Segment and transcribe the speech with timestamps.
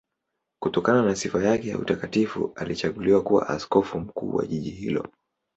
[0.63, 5.07] Kutokana na sifa yake ya utakatifu alichaguliwa kuwa askofu mkuu wa jiji hilo.